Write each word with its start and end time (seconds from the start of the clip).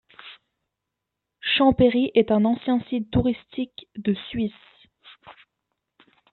Champéry 1.41 2.09
est 2.15 2.31
un 2.31 2.43
ancien 2.45 2.79
site 2.89 3.11
touristique 3.11 3.85
de 3.97 4.15
Suisse. 4.31 4.51